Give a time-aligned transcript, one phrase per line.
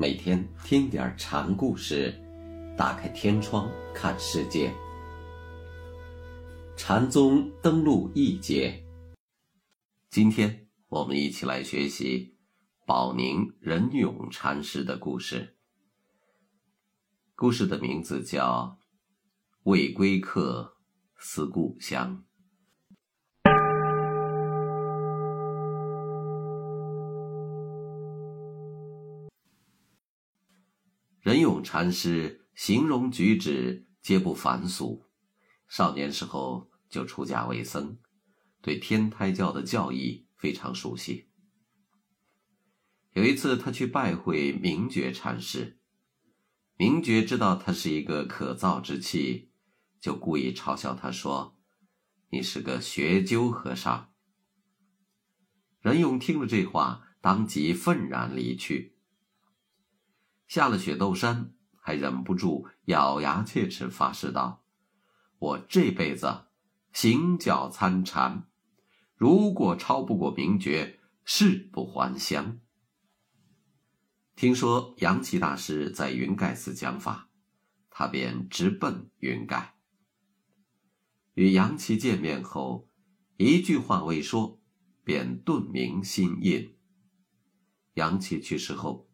[0.00, 2.18] 每天听点禅故事，
[2.74, 4.72] 打开天窗看世界。
[6.74, 8.82] 禅宗登陆一节，
[10.08, 12.34] 今天我们一起来学习
[12.86, 15.58] 宝宁仁勇禅师的故事。
[17.34, 18.78] 故事的名字叫
[19.64, 20.78] 《未归客
[21.18, 22.24] 思故乡》。
[31.30, 35.04] 仁勇禅师形容举止皆不凡俗，
[35.68, 37.98] 少年时候就出家为僧，
[38.60, 41.28] 对天台教的教义非常熟悉。
[43.12, 45.78] 有一次，他去拜会明觉禅师，
[46.76, 49.52] 明觉知道他是一个可造之器，
[50.00, 51.56] 就故意嘲笑他说
[52.30, 54.10] ：“你是个学究和尚。”
[55.80, 58.89] 仁勇听了这话，当即愤然离去。
[60.50, 64.64] 下了雪窦山，还忍不住咬牙切齿发誓道
[65.38, 66.46] ：“我这辈子
[66.92, 68.48] 行脚参禅，
[69.14, 72.58] 如果超不过名觉，誓不还乡。”
[74.34, 77.30] 听说杨岐大师在云盖寺讲法，
[77.88, 79.76] 他便直奔云盖。
[81.34, 82.88] 与杨岐见面后，
[83.36, 84.60] 一句话未说，
[85.04, 86.76] 便顿明心印。
[87.94, 89.06] 杨岐去世后。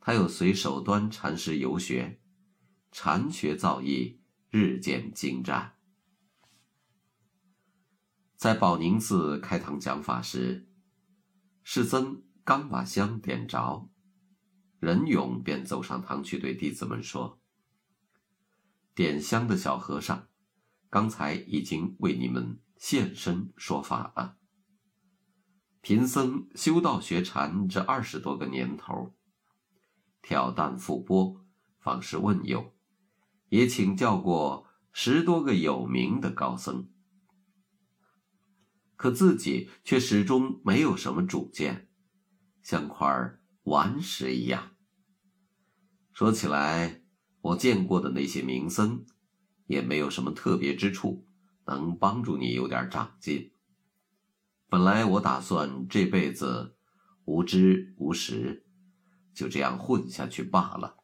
[0.00, 2.20] 他又随手端禅师游学，
[2.90, 4.16] 禅学造诣
[4.48, 5.76] 日渐精湛。
[8.34, 10.66] 在宝宁寺开堂讲法时，
[11.62, 13.90] 世僧刚把香点着，
[14.78, 17.38] 任勇便走上堂去对弟子们说
[18.96, 20.28] ：“点香的小和尚，
[20.88, 24.38] 刚才已经为你们现身说法了。
[25.82, 29.14] 贫僧修道学禅这二十多个年头。”
[30.30, 31.44] 挑担覆钵，
[31.80, 32.72] 方是问友，
[33.48, 36.88] 也请教过十多个有名的高僧，
[38.94, 41.88] 可自己却始终没有什么主见，
[42.62, 44.70] 像块顽石一样。
[46.12, 47.02] 说起来，
[47.40, 49.04] 我见过的那些名僧，
[49.66, 51.26] 也没有什么特别之处，
[51.66, 53.50] 能帮助你有点长进。
[54.68, 56.76] 本来我打算这辈子
[57.24, 58.64] 无知无识。
[59.40, 60.98] 就这样混下去罢了，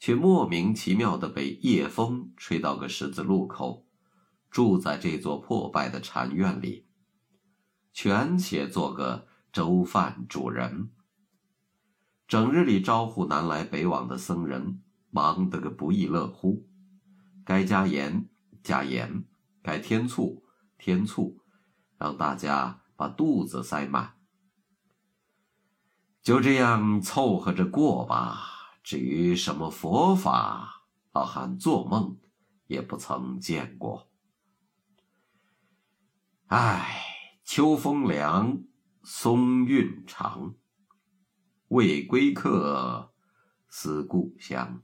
[0.00, 3.86] 却莫名其妙的被夜风吹到个十字路口，
[4.50, 6.88] 住在这座破败的禅院里，
[7.92, 10.90] 全且做个粥饭主人，
[12.26, 16.66] 整日里招呼南来北往的僧人，忙得个不亦乐乎，
[17.44, 18.28] 该加盐
[18.64, 19.24] 加盐，
[19.62, 20.42] 该添醋
[20.76, 21.38] 添醋，
[21.96, 24.16] 让大家把肚子塞满。
[26.24, 28.50] 就这样凑合着过吧。
[28.82, 32.18] 至于什么佛法，老汉做梦
[32.66, 34.10] 也不曾见过。
[36.46, 37.04] 唉，
[37.44, 38.62] 秋风凉，
[39.02, 40.54] 松韵长。
[41.68, 43.12] 未归客，
[43.68, 44.82] 思故乡。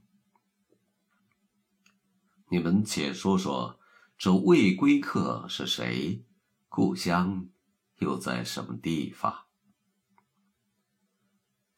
[2.49, 3.79] 你们且说说，
[4.15, 6.23] 这未归客是谁？
[6.69, 7.47] 故乡
[7.97, 9.45] 又在什么地方？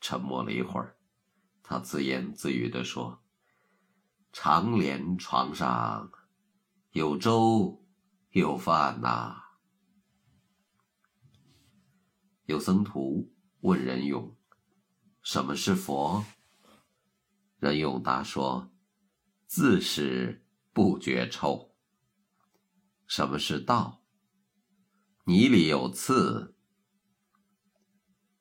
[0.03, 0.97] 沉默了一会儿，
[1.63, 3.23] 他自言自语地说
[4.33, 6.11] ：“长莲床上
[6.91, 7.81] 有粥
[8.31, 9.41] 有饭呐。”
[12.47, 14.35] 有僧徒问任勇
[15.23, 16.25] ：“什么是佛？”
[17.57, 18.73] 任勇答说
[19.47, 21.73] ：“自是不觉臭。”
[23.07, 24.03] 什么是道？
[25.23, 26.49] 泥里有刺。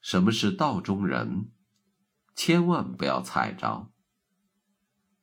[0.00, 1.52] 什么是道中人？
[2.34, 3.92] 千万不要踩着。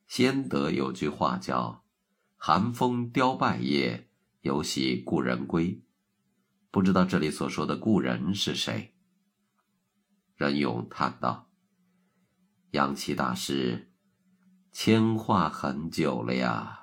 [0.06, 1.84] 先德有句话叫
[2.36, 4.10] “寒风凋败叶，
[4.40, 5.84] 犹喜故人归”，
[6.70, 8.94] 不知道这里所说的故人是谁？
[10.34, 11.50] 任勇叹道
[12.72, 13.92] ：“杨奇大师，
[14.72, 16.78] 牵话很久了呀。”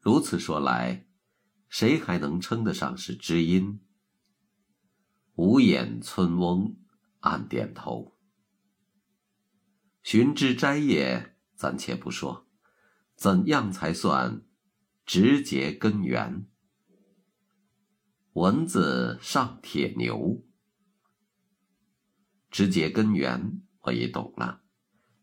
[0.00, 1.06] 如此说来，
[1.68, 3.80] 谁还能称得上是知音？
[5.34, 6.76] 无眼村翁
[7.20, 8.16] 暗点头。
[10.02, 12.46] 寻枝摘叶暂且不说，
[13.14, 14.42] 怎样才算
[15.04, 16.46] 直结根源？
[18.32, 20.46] 蚊子上铁牛，
[22.50, 24.62] 直结根源我也懂了。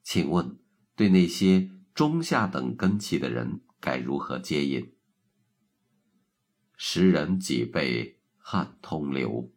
[0.04, 0.60] 请问，
[0.96, 4.94] 对那些中下等根器的人该如何接引？
[6.76, 9.55] 十人几辈汗通流。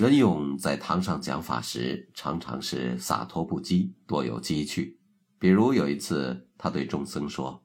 [0.00, 4.98] 任勇在堂上讲法时，常常是洒脱不羁，多有机趣。
[5.38, 7.62] 比如有一次，他对众僧说：“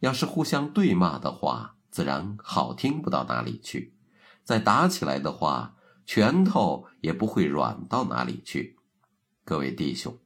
[0.00, 3.92] 要是互相对骂的话，自然好听不到哪里去；
[4.42, 5.76] 再打起来的话，
[6.06, 8.78] 拳头也不会软到哪里去。
[9.44, 10.18] 各位弟兄，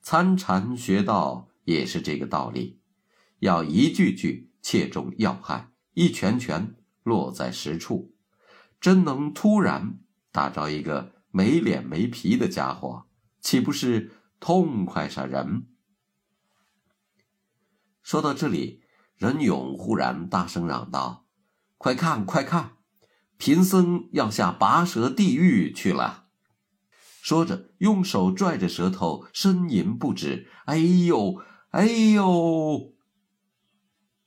[0.00, 2.80] 参禅学道也是这个道理，
[3.38, 6.74] 要一句句切中要害，一拳拳
[7.04, 8.12] 落在实处。
[8.80, 10.00] 真能突然。”
[10.32, 13.06] 打着一个没脸没皮的家伙，
[13.40, 15.68] 岂不是痛快杀人？
[18.02, 18.82] 说到这里，
[19.16, 21.26] 任勇忽然大声嚷道
[21.78, 22.78] ：“快看，快看，
[23.36, 26.26] 贫僧要下拔舌地狱去了！”
[27.22, 31.40] 说着，用手拽着舌头，呻吟不止：“哎呦，
[31.70, 32.94] 哎呦！”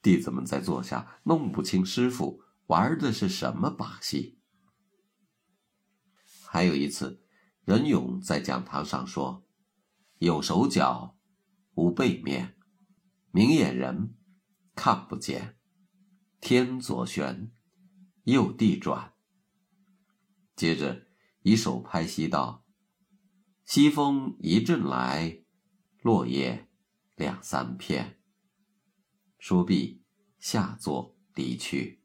[0.01, 4.39] 弟子们在坐下，弄不清师傅玩的是什么把戏。
[6.55, 7.21] 还有一次，
[7.65, 9.45] 任勇在讲堂上说
[10.19, 11.17] ：“有手脚，
[11.73, 12.55] 无背面，
[13.31, 14.15] 明眼人
[14.73, 15.57] 看不见。
[16.39, 17.51] 天左旋，
[18.23, 19.15] 右地转。”
[20.55, 21.07] 接着
[21.41, 22.63] 以手拍膝道
[23.67, 25.43] ：“西风一阵来，
[26.03, 26.69] 落叶
[27.15, 28.21] 两三片。”
[29.37, 30.05] 说毕，
[30.39, 32.04] 下座离去。